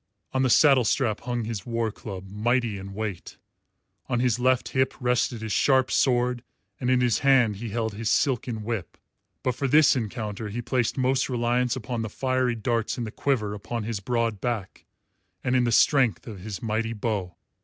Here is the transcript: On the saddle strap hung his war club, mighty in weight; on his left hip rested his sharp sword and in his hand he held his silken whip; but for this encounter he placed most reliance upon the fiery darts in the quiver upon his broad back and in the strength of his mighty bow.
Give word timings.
On 0.33 0.41
the 0.41 0.49
saddle 0.49 0.83
strap 0.83 1.19
hung 1.19 1.43
his 1.43 1.63
war 1.63 1.91
club, 1.91 2.27
mighty 2.27 2.79
in 2.79 2.95
weight; 2.95 3.37
on 4.09 4.19
his 4.19 4.39
left 4.39 4.69
hip 4.69 4.95
rested 4.99 5.43
his 5.43 5.51
sharp 5.51 5.91
sword 5.91 6.43
and 6.79 6.89
in 6.89 7.01
his 7.01 7.19
hand 7.19 7.57
he 7.57 7.69
held 7.69 7.93
his 7.93 8.09
silken 8.09 8.63
whip; 8.63 8.97
but 9.43 9.53
for 9.53 9.67
this 9.67 9.95
encounter 9.95 10.49
he 10.49 10.59
placed 10.59 10.97
most 10.97 11.29
reliance 11.29 11.75
upon 11.75 12.01
the 12.01 12.09
fiery 12.09 12.55
darts 12.55 12.97
in 12.97 13.03
the 13.03 13.11
quiver 13.11 13.53
upon 13.53 13.83
his 13.83 13.99
broad 13.99 14.41
back 14.41 14.85
and 15.43 15.55
in 15.55 15.65
the 15.65 15.71
strength 15.71 16.25
of 16.25 16.39
his 16.39 16.63
mighty 16.63 16.93
bow. 16.93 17.35